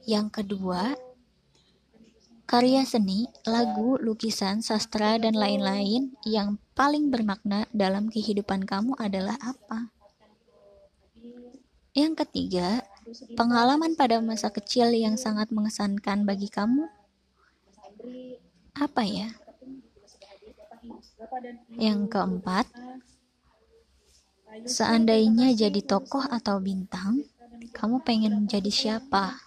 Yang 0.02 0.42
kedua, 0.42 0.98
karya 2.50 2.82
seni, 2.82 3.30
lagu, 3.46 3.94
lukisan, 4.02 4.66
sastra, 4.66 5.16
dan 5.22 5.38
lain-lain 5.38 6.18
yang 6.26 6.58
paling 6.74 7.14
bermakna 7.14 7.70
dalam 7.70 8.10
kehidupan 8.10 8.66
kamu 8.66 8.98
adalah 8.98 9.38
apa? 9.38 9.94
Yang 11.94 12.26
ketiga, 12.26 12.82
Pengalaman 13.36 14.00
pada 14.00 14.16
masa 14.24 14.48
kecil 14.48 14.88
yang 14.96 15.20
sangat 15.20 15.52
mengesankan 15.52 16.24
bagi 16.24 16.48
kamu 16.48 16.88
apa 18.80 19.02
ya? 19.04 19.28
Yang 21.74 22.00
keempat, 22.12 22.66
seandainya 24.64 25.52
jadi 25.52 25.80
tokoh 25.84 26.24
atau 26.28 26.60
bintang, 26.60 27.24
kamu 27.74 28.00
pengen 28.06 28.46
jadi 28.46 28.70
siapa? 28.70 29.40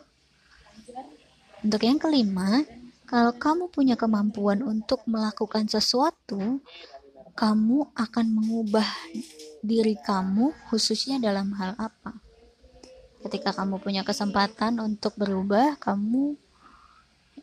Untuk 1.64 1.82
yang 1.84 1.98
kelima, 1.98 2.64
kalau 3.08 3.32
kamu 3.34 3.72
punya 3.72 3.96
kemampuan 3.96 4.62
untuk 4.62 5.02
melakukan 5.08 5.66
sesuatu, 5.72 6.60
kamu 7.38 7.88
akan 7.94 8.26
mengubah 8.34 8.90
diri 9.62 9.96
kamu 9.96 10.54
khususnya 10.68 11.22
dalam 11.22 11.54
hal 11.56 11.78
apa? 11.78 12.18
Ketika 13.22 13.54
kamu 13.54 13.82
punya 13.82 14.02
kesempatan 14.06 14.78
untuk 14.84 15.18
berubah, 15.18 15.78
kamu 15.82 16.38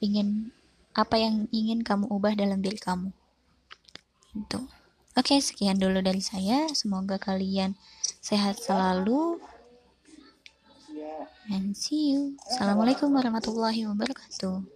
ingin 0.03 0.51
apa 0.95 1.19
yang 1.19 1.51
ingin 1.51 1.83
kamu 1.83 2.07
ubah 2.07 2.39
dalam 2.39 2.63
diri 2.63 2.79
kamu. 2.79 3.11
Itu. 4.35 4.67
Oke, 5.15 5.39
sekian 5.39 5.79
dulu 5.79 6.03
dari 6.03 6.19
saya. 6.19 6.67
Semoga 6.75 7.23
kalian 7.23 7.79
sehat 8.19 8.59
selalu. 8.59 9.39
And 11.55 11.79
see 11.79 12.19
you. 12.19 12.35
Assalamualaikum 12.51 13.15
warahmatullahi 13.15 13.87
wabarakatuh. 13.87 14.67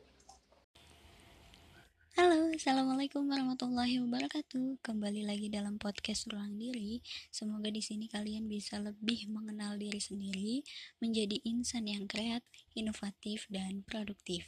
Halo, 2.19 2.50
Assalamualaikum 2.55 3.27
warahmatullahi 3.27 3.99
wabarakatuh. 3.99 4.79
Kembali 4.79 5.27
lagi 5.27 5.50
dalam 5.50 5.75
podcast 5.75 6.31
Ruang 6.31 6.55
Diri. 6.55 7.03
Semoga 7.35 7.67
di 7.71 7.83
sini 7.83 8.07
kalian 8.07 8.47
bisa 8.47 8.79
lebih 8.79 9.27
mengenal 9.31 9.75
diri 9.75 9.99
sendiri, 9.99 10.62
menjadi 11.03 11.35
insan 11.43 11.91
yang 11.91 12.07
kreatif, 12.07 12.62
inovatif, 12.79 13.47
dan 13.50 13.83
produktif. 13.83 14.47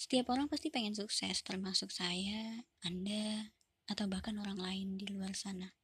Setiap 0.00 0.32
orang 0.32 0.48
pasti 0.48 0.68
pengen 0.68 0.92
sukses, 0.92 1.40
termasuk 1.40 1.88
saya, 1.88 2.64
Anda, 2.84 3.52
atau 3.90 4.08
bahkan 4.08 4.36
orang 4.40 4.56
lain 4.56 4.96
di 4.96 5.06
luar 5.10 5.36
sana. 5.36 5.76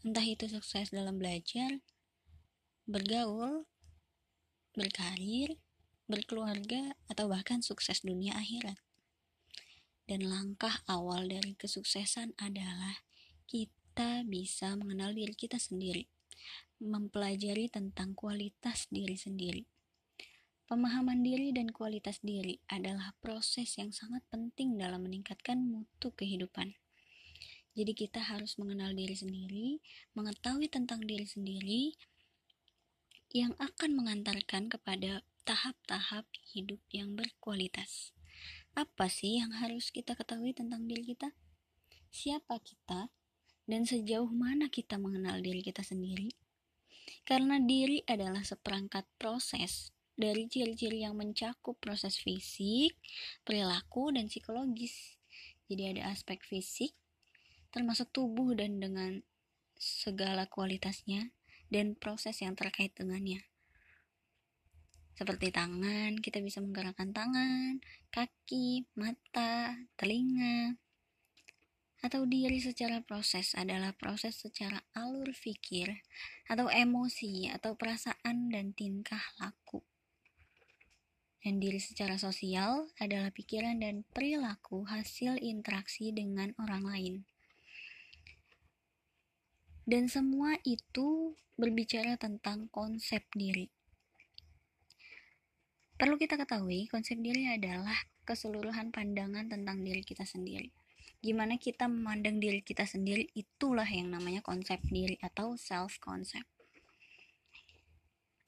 Entah 0.00 0.24
itu 0.24 0.48
sukses 0.48 0.88
dalam 0.88 1.20
belajar, 1.20 1.84
bergaul, 2.88 3.68
berkarir, 4.72 5.60
berkeluarga, 6.08 6.96
atau 7.06 7.28
bahkan 7.28 7.60
sukses 7.60 8.00
dunia 8.00 8.34
akhirat. 8.34 8.80
Dan 10.08 10.26
langkah 10.26 10.82
awal 10.90 11.30
dari 11.30 11.54
kesuksesan 11.54 12.34
adalah 12.40 13.04
kita 13.46 14.26
bisa 14.26 14.74
mengenal 14.74 15.14
diri 15.14 15.36
kita 15.36 15.60
sendiri, 15.60 16.10
mempelajari 16.82 17.70
tentang 17.70 18.16
kualitas 18.16 18.90
diri 18.90 19.14
sendiri. 19.14 19.68
Pemahaman 20.70 21.26
diri 21.26 21.50
dan 21.50 21.74
kualitas 21.74 22.22
diri 22.22 22.62
adalah 22.70 23.10
proses 23.18 23.74
yang 23.74 23.90
sangat 23.90 24.22
penting 24.30 24.78
dalam 24.78 25.02
meningkatkan 25.02 25.58
mutu 25.58 26.14
kehidupan. 26.14 26.78
Jadi 27.74 27.90
kita 27.90 28.22
harus 28.22 28.54
mengenal 28.54 28.94
diri 28.94 29.18
sendiri, 29.18 29.82
mengetahui 30.14 30.70
tentang 30.70 31.02
diri 31.02 31.26
sendiri, 31.26 31.98
yang 33.34 33.50
akan 33.58 33.98
mengantarkan 33.98 34.70
kepada 34.70 35.26
tahap-tahap 35.42 36.30
hidup 36.54 36.78
yang 36.94 37.18
berkualitas. 37.18 38.14
Apa 38.78 39.10
sih 39.10 39.42
yang 39.42 39.50
harus 39.58 39.90
kita 39.90 40.14
ketahui 40.14 40.54
tentang 40.54 40.86
diri 40.86 41.02
kita? 41.02 41.34
Siapa 42.14 42.62
kita? 42.62 43.10
Dan 43.66 43.90
sejauh 43.90 44.30
mana 44.30 44.70
kita 44.70 45.02
mengenal 45.02 45.42
diri 45.42 45.66
kita 45.66 45.82
sendiri? 45.82 46.30
Karena 47.26 47.58
diri 47.58 48.06
adalah 48.06 48.46
seperangkat 48.46 49.10
proses 49.18 49.90
dari 50.20 50.46
ciri-ciri 50.46 51.02
yang 51.02 51.16
mencakup 51.16 51.80
proses 51.80 52.20
fisik, 52.20 52.94
perilaku, 53.42 54.12
dan 54.12 54.28
psikologis. 54.28 55.16
Jadi 55.72 55.96
ada 55.96 56.12
aspek 56.12 56.44
fisik, 56.44 56.92
termasuk 57.72 58.12
tubuh 58.12 58.52
dan 58.52 58.76
dengan 58.76 59.24
segala 59.80 60.44
kualitasnya, 60.44 61.32
dan 61.72 61.96
proses 61.96 62.36
yang 62.44 62.52
terkait 62.52 62.92
dengannya. 62.92 63.48
Seperti 65.16 65.52
tangan, 65.52 66.20
kita 66.20 66.40
bisa 66.44 66.60
menggerakkan 66.60 67.12
tangan, 67.16 67.80
kaki, 68.12 68.88
mata, 68.96 69.76
telinga, 69.96 70.76
atau 72.00 72.24
diri 72.24 72.56
secara 72.56 73.04
proses 73.04 73.52
adalah 73.52 73.92
proses 73.92 74.40
secara 74.40 74.80
alur 74.96 75.28
pikir 75.36 76.00
atau 76.48 76.72
emosi 76.72 77.52
atau 77.52 77.76
perasaan 77.76 78.48
dan 78.48 78.72
tingkah 78.72 79.20
laku. 79.36 79.84
Dan 81.40 81.56
diri 81.56 81.80
secara 81.80 82.20
sosial 82.20 82.92
adalah 83.00 83.32
pikiran 83.32 83.80
dan 83.80 84.04
perilaku 84.12 84.84
hasil 84.84 85.40
interaksi 85.40 86.12
dengan 86.12 86.52
orang 86.60 86.84
lain. 86.84 87.14
Dan 89.88 90.06
semua 90.06 90.60
itu 90.68 91.32
berbicara 91.56 92.20
tentang 92.20 92.68
konsep 92.68 93.24
diri. 93.32 93.72
Perlu 95.96 96.16
kita 96.16 96.40
ketahui, 96.40 96.88
konsep 96.88 97.20
diri 97.20 97.48
adalah 97.48 97.96
keseluruhan 98.24 98.88
pandangan 98.88 99.48
tentang 99.48 99.84
diri 99.84 100.00
kita 100.00 100.24
sendiri. 100.24 100.72
Gimana 101.20 101.60
kita 101.60 101.84
memandang 101.84 102.40
diri 102.40 102.64
kita 102.64 102.88
sendiri, 102.88 103.28
itulah 103.36 103.84
yang 103.84 104.08
namanya 104.08 104.40
konsep 104.40 104.80
diri 104.88 105.20
atau 105.20 105.60
self-concept. 105.60 106.48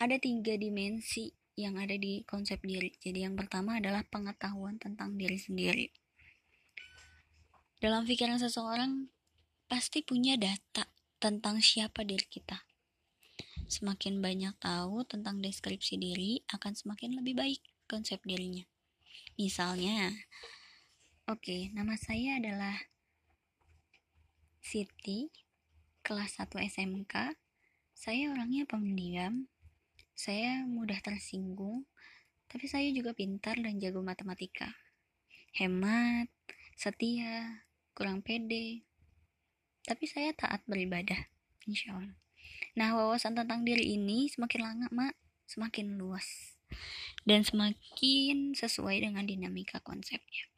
Ada 0.01 0.17
tiga 0.17 0.57
dimensi 0.57 1.29
yang 1.57 1.77
ada 1.77 1.95
di 1.97 2.25
konsep 2.25 2.61
diri. 2.65 2.93
Jadi 2.97 3.29
yang 3.29 3.37
pertama 3.37 3.77
adalah 3.77 4.05
pengetahuan 4.09 4.81
tentang 4.81 5.17
diri 5.21 5.37
sendiri. 5.37 5.93
Dalam 7.83 8.07
pikiran 8.07 8.39
seseorang 8.39 9.11
pasti 9.67 10.07
punya 10.07 10.39
data 10.39 10.87
tentang 11.19 11.59
siapa 11.59 12.07
diri 12.07 12.25
kita. 12.25 12.63
Semakin 13.67 14.21
banyak 14.21 14.55
tahu 14.61 15.03
tentang 15.09 15.41
deskripsi 15.41 15.97
diri, 15.97 16.45
akan 16.53 16.77
semakin 16.77 17.19
lebih 17.19 17.35
baik 17.39 17.61
konsep 17.89 18.21
dirinya. 18.23 18.63
Misalnya, 19.41 20.13
oke, 21.25 21.41
okay, 21.41 21.63
nama 21.73 21.97
saya 21.97 22.37
adalah 22.37 22.77
Siti, 24.63 25.33
kelas 26.07 26.39
1 26.39 26.55
SMK. 26.69 27.35
Saya 27.97 28.31
orangnya 28.31 28.69
pendiam, 28.69 29.51
saya 30.13 30.65
mudah 30.69 31.01
tersinggung, 31.01 31.89
tapi 32.47 32.69
saya 32.69 32.89
juga 32.93 33.17
pintar 33.17 33.57
dan 33.59 33.81
jago 33.81 34.05
matematika. 34.05 34.69
Hemat, 35.57 36.29
setia, 36.77 37.65
kurang 37.93 38.25
pede, 38.25 38.85
tapi 39.83 40.07
saya 40.07 40.31
taat 40.33 40.63
beribadah 40.65 41.19
insya 41.67 41.99
Allah. 41.99 42.17
Nah 42.79 42.95
wawasan 42.97 43.37
tentang 43.37 43.67
diri 43.67 43.99
ini 43.99 44.31
semakin 44.31 44.61
lama 44.63 44.87
mak 44.95 45.15
semakin 45.45 46.01
luas 46.01 46.57
dan 47.29 47.45
semakin 47.45 48.57
sesuai 48.57 49.05
dengan 49.05 49.27
dinamika 49.29 49.83
konsepnya. 49.85 50.49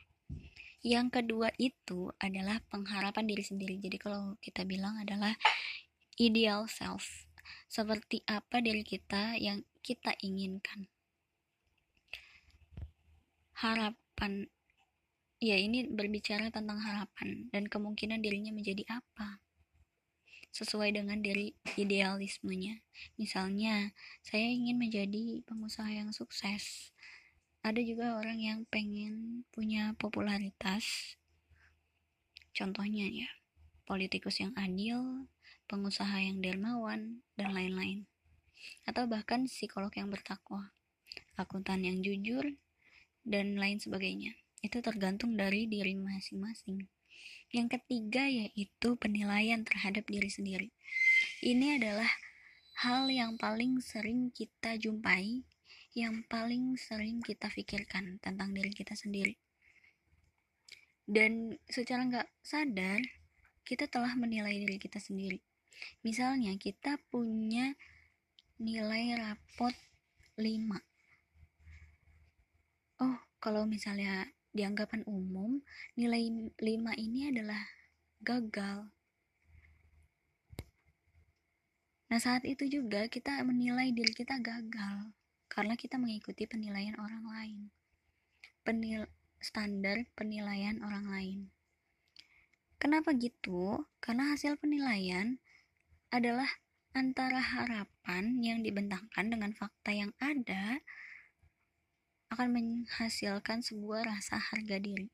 Yang 0.84 1.16
kedua 1.16 1.48
itu 1.56 2.12
adalah 2.20 2.60
pengharapan 2.68 3.24
diri 3.24 3.40
sendiri. 3.40 3.80
Jadi 3.80 3.96
kalau 3.96 4.36
kita 4.44 4.68
bilang 4.68 5.00
adalah 5.00 5.32
ideal 6.20 6.68
self 6.68 7.23
seperti 7.74 8.22
apa 8.30 8.62
diri 8.62 8.87
kita 8.87 9.34
yang 9.34 9.66
kita 9.82 10.14
inginkan. 10.22 10.87
Harapan 13.58 14.46
ya 15.42 15.58
ini 15.58 15.90
berbicara 15.90 16.54
tentang 16.54 16.78
harapan 16.78 17.50
dan 17.50 17.66
kemungkinan 17.66 18.22
dirinya 18.22 18.54
menjadi 18.54 18.87
apa 18.87 19.42
sesuai 20.54 20.94
dengan 20.94 21.18
diri 21.18 21.50
idealismenya. 21.74 22.78
Misalnya 23.18 23.90
saya 24.22 24.46
ingin 24.46 24.78
menjadi 24.78 25.42
pengusaha 25.42 25.90
yang 25.90 26.14
sukses. 26.14 26.94
Ada 27.66 27.82
juga 27.82 28.14
orang 28.14 28.38
yang 28.38 28.58
pengen 28.70 29.42
punya 29.50 29.98
popularitas. 29.98 31.18
Contohnya 32.54 33.10
ya 33.10 33.26
politikus 33.82 34.38
yang 34.38 34.54
adil 34.54 35.26
pengusaha 35.66 36.20
yang 36.20 36.40
dermawan 36.44 37.24
dan 37.35 37.53
lain-lain 37.53 38.07
atau 38.88 39.05
bahkan 39.09 39.44
psikolog 39.48 39.92
yang 39.96 40.09
bertakwa 40.09 40.72
akuntan 41.37 41.85
yang 41.85 42.00
jujur 42.00 42.57
dan 43.24 43.57
lain 43.57 43.81
sebagainya 43.81 44.37
itu 44.64 44.81
tergantung 44.81 45.37
dari 45.37 45.68
diri 45.68 45.92
masing-masing. 45.92 46.88
Yang 47.53 47.79
ketiga 47.79 48.24
yaitu 48.24 48.96
penilaian 48.96 49.61
terhadap 49.61 50.09
diri 50.09 50.33
sendiri. 50.33 50.72
Ini 51.44 51.77
adalah 51.77 52.09
hal 52.81 53.12
yang 53.12 53.37
paling 53.37 53.85
sering 53.85 54.33
kita 54.33 54.81
jumpai, 54.81 55.44
yang 55.92 56.24
paling 56.33 56.81
sering 56.81 57.20
kita 57.20 57.53
pikirkan 57.53 58.18
tentang 58.24 58.57
diri 58.57 58.72
kita 58.72 58.96
sendiri. 58.96 59.37
Dan 61.05 61.61
secara 61.68 62.09
nggak 62.09 62.29
sadar, 62.40 63.05
kita 63.68 63.85
telah 63.92 64.16
menilai 64.16 64.64
diri 64.64 64.81
kita 64.81 64.96
sendiri. 64.96 65.44
Misalnya, 66.06 66.54
kita 66.60 66.98
punya 67.10 67.74
nilai 68.58 69.18
rapot 69.18 69.74
5. 70.38 70.78
Oh, 73.02 73.18
kalau 73.42 73.66
misalnya 73.66 74.30
di 74.54 74.62
anggapan 74.62 75.02
umum, 75.10 75.58
nilai 75.98 76.54
5 76.62 76.94
ini 76.94 77.34
adalah 77.34 77.58
gagal. 78.22 78.87
Nah, 82.14 82.20
saat 82.22 82.46
itu 82.46 82.70
juga 82.70 83.10
kita 83.10 83.42
menilai 83.42 83.90
diri 83.90 84.14
kita 84.14 84.38
gagal 84.38 85.10
karena 85.50 85.74
kita 85.74 85.98
mengikuti 85.98 86.46
penilaian 86.46 86.94
orang 86.94 87.26
lain. 87.26 87.60
Penil 88.62 89.10
standar 89.42 90.06
penilaian 90.14 90.78
orang 90.80 91.10
lain. 91.10 91.38
Kenapa 92.78 93.12
gitu? 93.18 93.82
Karena 93.98 94.30
hasil 94.30 94.56
penilaian 94.62 95.42
adalah 96.14 96.46
antara 96.94 97.42
harapan 97.42 98.38
yang 98.38 98.62
dibentangkan 98.62 99.27
dengan 99.27 99.50
fakta 99.50 99.90
yang 99.90 100.14
ada 100.22 100.79
akan 102.31 102.55
menghasilkan 102.55 103.66
sebuah 103.66 104.07
rasa 104.07 104.38
harga 104.38 104.79
diri. 104.79 105.11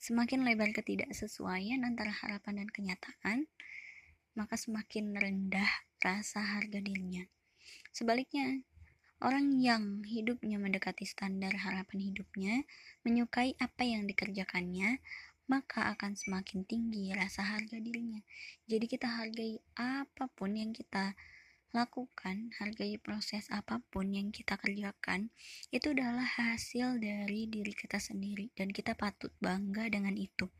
Semakin 0.00 0.48
lebar 0.48 0.72
ketidaksesuaian 0.72 1.84
antara 1.84 2.16
harapan 2.16 2.64
dan 2.64 2.68
kenyataan, 2.72 3.44
maka 4.32 4.56
semakin 4.56 5.12
rendah 5.12 5.68
rasa 6.00 6.40
harga 6.40 6.80
dirinya. 6.80 7.28
Sebaliknya, 7.92 8.64
orang 9.20 9.60
yang 9.60 10.00
hidupnya 10.08 10.56
mendekati 10.56 11.04
standar 11.04 11.52
harapan 11.60 12.08
hidupnya, 12.08 12.64
menyukai 13.04 13.52
apa 13.60 13.84
yang 13.84 14.08
dikerjakannya, 14.08 14.96
maka 15.50 15.94
akan 15.96 16.14
semakin 16.14 16.62
tinggi 16.66 17.10
rasa 17.14 17.42
harga 17.42 17.78
dirinya. 17.78 18.20
Jadi 18.66 18.86
kita 18.86 19.08
hargai 19.08 19.58
apa 19.78 20.28
pun 20.32 20.54
yang 20.54 20.70
kita 20.74 21.14
lakukan, 21.72 22.52
hargai 22.60 23.00
proses 23.00 23.48
apa 23.48 23.80
pun 23.88 24.12
yang 24.12 24.28
kita 24.28 24.60
kerjakan, 24.60 25.32
itu 25.72 25.96
adalah 25.96 26.24
hasil 26.24 27.00
dari 27.00 27.48
diri 27.48 27.72
kita 27.72 27.96
sendiri 27.96 28.52
dan 28.52 28.68
kita 28.68 28.92
patut 28.92 29.32
bangga 29.40 29.88
dengan 29.88 30.12
itu. 30.20 30.52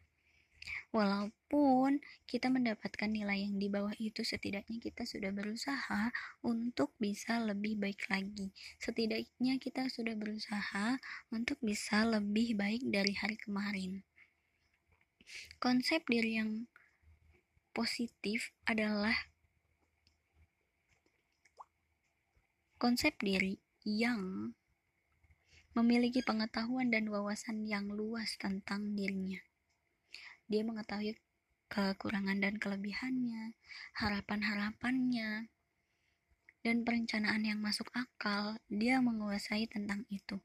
Walaupun 0.95 1.99
kita 2.29 2.47
mendapatkan 2.47 3.11
nilai 3.11 3.45
yang 3.45 3.59
di 3.59 3.67
bawah 3.67 3.93
itu, 3.99 4.23
setidaknya 4.23 4.79
kita 4.79 5.03
sudah 5.09 5.35
berusaha 5.35 6.13
untuk 6.47 6.95
bisa 7.03 7.43
lebih 7.43 7.83
baik 7.83 8.07
lagi. 8.07 8.55
Setidaknya 8.79 9.59
kita 9.59 9.91
sudah 9.91 10.15
berusaha 10.15 10.97
untuk 11.35 11.59
bisa 11.65 12.07
lebih 12.07 12.55
baik 12.55 12.85
dari 12.89 13.13
hari 13.19 13.37
kemarin. 13.41 14.07
Konsep 15.59 16.05
diri 16.09 16.39
yang 16.39 16.67
positif 17.73 18.53
adalah 18.69 19.33
Konsep 22.83 23.15
diri 23.23 23.63
yang 23.87 24.51
memiliki 25.79 26.19
pengetahuan 26.19 26.91
dan 26.91 27.07
wawasan 27.07 27.63
yang 27.63 27.87
luas 27.87 28.35
tentang 28.35 28.99
dirinya. 28.99 29.39
Dia 30.51 30.67
mengetahui 30.67 31.15
kekurangan 31.71 32.43
dan 32.43 32.59
kelebihannya, 32.59 33.55
harapan-harapannya, 33.97 35.47
dan 36.67 36.77
perencanaan 36.83 37.47
yang 37.47 37.63
masuk 37.63 37.87
akal. 37.95 38.59
Dia 38.67 38.99
menguasai 38.99 39.71
tentang 39.71 40.03
itu. 40.11 40.43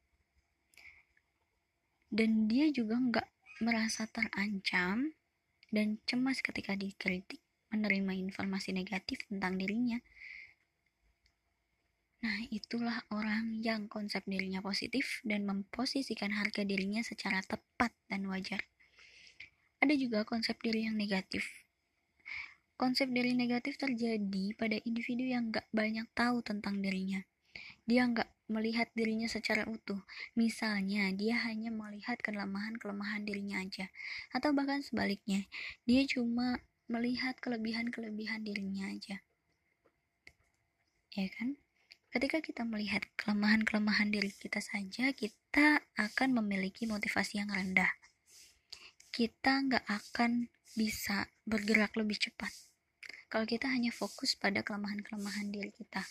Dan 2.07 2.45
dia 2.45 2.69
juga 2.69 3.01
nggak 3.01 3.27
merasa 3.63 4.05
terancam 4.09 5.13
dan 5.73 5.99
cemas 6.07 6.39
ketika 6.39 6.77
dikritik 6.77 7.41
menerima 7.73 8.15
informasi 8.15 8.71
negatif 8.71 9.27
tentang 9.27 9.59
dirinya 9.59 9.99
Nah, 12.17 12.43
itulah 12.49 12.97
orang 13.13 13.61
yang 13.61 13.85
konsep 13.85 14.25
dirinya 14.25 14.57
positif 14.57 15.21
dan 15.21 15.45
memposisikan 15.45 16.33
harga 16.33 16.65
dirinya 16.65 17.05
secara 17.05 17.45
tepat 17.45 17.93
dan 18.09 18.25
wajar. 18.25 18.65
Ada 19.77 19.93
juga 19.93 20.25
konsep 20.25 20.57
diri 20.65 20.89
yang 20.89 20.97
negatif. 20.97 21.45
Konsep 22.73 23.13
diri 23.13 23.37
negatif 23.37 23.77
terjadi 23.77 24.57
pada 24.57 24.81
individu 24.81 25.29
yang 25.29 25.53
gak 25.53 25.69
banyak 25.69 26.09
tahu 26.17 26.41
tentang 26.41 26.81
dirinya. 26.81 27.21
Dia 27.87 28.03
gak 28.11 28.27
melihat 28.51 28.91
dirinya 28.91 29.31
secara 29.31 29.63
utuh. 29.63 30.03
Misalnya, 30.35 31.07
dia 31.15 31.39
hanya 31.47 31.71
melihat 31.71 32.19
kelemahan-kelemahan 32.19 33.23
dirinya 33.23 33.63
aja. 33.63 33.87
Atau 34.35 34.51
bahkan 34.51 34.83
sebaliknya, 34.83 35.47
dia 35.87 36.03
cuma 36.03 36.59
melihat 36.91 37.39
kelebihan-kelebihan 37.39 38.43
dirinya 38.43 38.91
aja. 38.91 39.23
Ya 41.15 41.27
kan? 41.31 41.55
Ketika 42.07 42.39
kita 42.39 42.63
melihat 42.63 43.03
kelemahan-kelemahan 43.19 44.09
diri 44.11 44.31
kita 44.31 44.63
saja, 44.63 45.11
kita 45.11 45.83
akan 45.99 46.39
memiliki 46.43 46.87
motivasi 46.87 47.43
yang 47.43 47.51
rendah. 47.51 47.91
Kita 49.11 49.63
nggak 49.63 49.85
akan 49.85 50.47
bisa 50.73 51.27
bergerak 51.43 51.93
lebih 51.99 52.15
cepat. 52.17 52.49
Kalau 53.27 53.43
kita 53.43 53.67
hanya 53.67 53.91
fokus 53.91 54.39
pada 54.39 54.63
kelemahan-kelemahan 54.63 55.51
diri 55.51 55.69
kita, 55.75 56.05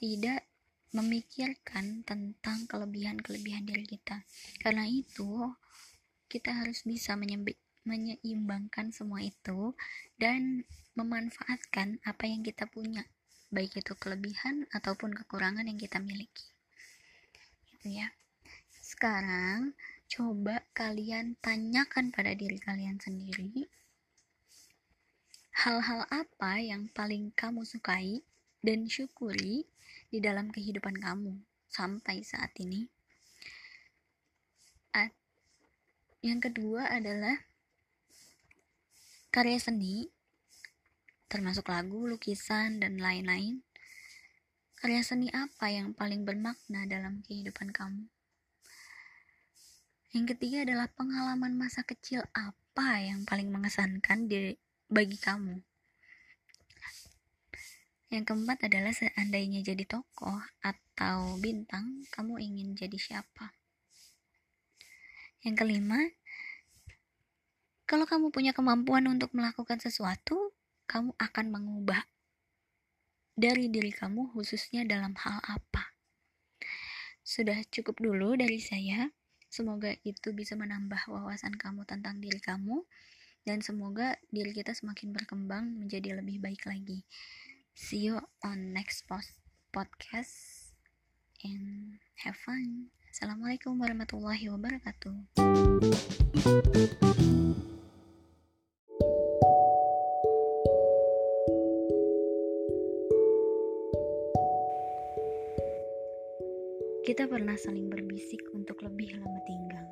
tidak 0.00 0.49
memikirkan 0.90 2.02
tentang 2.02 2.66
kelebihan-kelebihan 2.66 3.66
diri 3.66 3.86
kita. 3.86 4.26
Karena 4.58 4.86
itu, 4.86 5.54
kita 6.26 6.54
harus 6.62 6.82
bisa 6.86 7.18
menyeimbangkan 7.86 8.90
semua 8.94 9.22
itu 9.22 9.74
dan 10.18 10.66
memanfaatkan 10.98 12.02
apa 12.02 12.24
yang 12.26 12.42
kita 12.42 12.66
punya. 12.66 13.06
Baik 13.50 13.82
itu 13.82 13.98
kelebihan 13.98 14.66
ataupun 14.70 15.14
kekurangan 15.14 15.66
yang 15.66 15.78
kita 15.78 15.98
miliki. 15.98 16.46
Gitu 17.74 17.98
ya. 17.98 18.10
Sekarang 18.78 19.74
coba 20.10 20.66
kalian 20.74 21.38
tanyakan 21.38 22.10
pada 22.10 22.34
diri 22.34 22.58
kalian 22.58 22.98
sendiri 22.98 23.70
hal-hal 25.60 26.08
apa 26.08 26.56
yang 26.56 26.88
paling 26.96 27.36
kamu 27.36 27.68
sukai 27.68 28.24
dan 28.64 28.88
syukuri 28.88 29.68
di 30.10 30.18
dalam 30.18 30.50
kehidupan 30.50 30.98
kamu 30.98 31.38
sampai 31.70 32.26
saat 32.26 32.50
ini 32.58 32.90
yang 36.20 36.36
kedua 36.36 36.84
adalah 36.92 37.32
karya 39.32 39.56
seni 39.56 40.04
termasuk 41.32 41.72
lagu, 41.72 42.04
lukisan, 42.04 42.76
dan 42.76 43.00
lain-lain. 43.00 43.64
Karya 44.76 45.00
seni 45.00 45.32
apa 45.32 45.72
yang 45.72 45.96
paling 45.96 46.28
bermakna 46.28 46.84
dalam 46.84 47.24
kehidupan 47.24 47.72
kamu? 47.72 48.04
Yang 50.12 50.36
ketiga 50.36 50.66
adalah 50.66 50.92
pengalaman 50.92 51.56
masa 51.56 51.86
kecil 51.86 52.26
apa 52.36 53.00
yang 53.00 53.24
paling 53.24 53.48
mengesankan 53.48 54.28
di, 54.28 54.58
bagi 54.90 55.16
kamu? 55.16 55.62
Yang 58.10 58.34
keempat 58.34 58.66
adalah 58.66 58.90
seandainya 58.90 59.62
jadi 59.62 59.86
tokoh 59.86 60.42
atau 60.66 61.38
bintang, 61.38 62.02
kamu 62.10 62.42
ingin 62.42 62.74
jadi 62.74 62.98
siapa? 62.98 63.54
Yang 65.46 65.54
kelima, 65.62 65.98
kalau 67.86 68.10
kamu 68.10 68.34
punya 68.34 68.50
kemampuan 68.50 69.06
untuk 69.06 69.30
melakukan 69.30 69.78
sesuatu, 69.78 70.50
kamu 70.90 71.14
akan 71.22 71.46
mengubah 71.54 72.02
dari 73.38 73.70
diri 73.70 73.94
kamu 73.94 74.34
khususnya 74.34 74.82
dalam 74.82 75.14
hal 75.14 75.38
apa. 75.46 75.94
Sudah 77.22 77.62
cukup 77.70 78.02
dulu 78.02 78.34
dari 78.34 78.58
saya. 78.58 79.06
Semoga 79.50 79.94
itu 80.02 80.34
bisa 80.34 80.58
menambah 80.58 81.10
wawasan 81.10 81.54
kamu 81.54 81.86
tentang 81.86 82.18
diri 82.18 82.38
kamu 82.38 82.86
dan 83.42 83.62
semoga 83.64 84.14
diri 84.30 84.54
kita 84.54 84.74
semakin 84.74 85.10
berkembang 85.10 85.78
menjadi 85.78 86.18
lebih 86.22 86.38
baik 86.38 86.66
lagi. 86.70 87.02
See 87.80 88.12
you 88.12 88.20
on 88.44 88.76
next 88.76 89.08
post 89.08 89.40
podcast 89.72 90.36
and 91.40 91.96
have 92.20 92.36
fun. 92.44 92.92
Assalamualaikum 93.08 93.80
warahmatullahi 93.80 94.52
wabarakatuh. 94.52 95.16
Kita 107.08 107.24
pernah 107.32 107.56
saling 107.56 107.88
berbisik 107.88 108.44
untuk 108.52 108.76
lebih 108.84 109.16
lama 109.16 109.40
tinggal. 109.48 109.86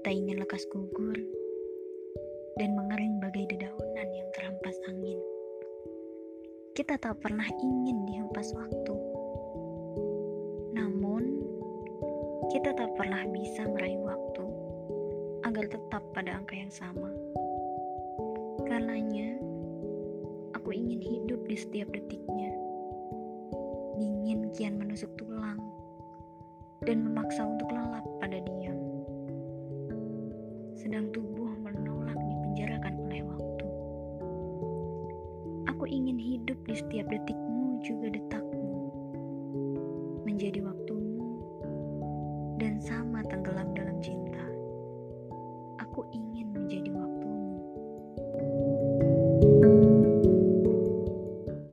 Tak 0.00 0.16
ingin 0.16 0.40
lekas 0.40 0.64
gugur 0.72 1.20
dan 2.56 2.72
mengering 2.72 3.20
bagai 3.20 3.52
dedaunan 3.52 4.08
yang 4.16 4.28
terhempas 4.32 4.80
angin. 4.88 5.35
Kita 6.76 7.00
tak 7.00 7.24
pernah 7.24 7.48
ingin 7.56 8.04
dihempas 8.04 8.52
waktu. 8.52 8.94
Namun, 10.76 11.24
kita 12.52 12.76
tak 12.76 12.92
pernah 13.00 13.24
bisa 13.32 13.64
meraih 13.64 13.96
waktu 14.04 14.44
agar 15.48 15.72
tetap 15.72 16.04
pada 16.12 16.36
angka 16.36 16.52
yang 16.52 16.68
sama. 16.68 17.08
Karenanya, 18.68 19.40
aku 20.52 20.76
ingin 20.76 21.00
hidup 21.00 21.40
di 21.48 21.56
setiap 21.56 21.88
detiknya 21.96 22.52
dingin 23.96 24.52
kian 24.52 24.76
menusuk 24.76 25.08
tulang 25.16 25.56
dan 26.84 27.00
memaksa 27.00 27.40
untuk 27.40 27.72
lelap 27.72 28.04
pada 28.20 28.36
diam. 28.36 28.76
Sedang 30.76 31.08
tubuh 31.08 31.25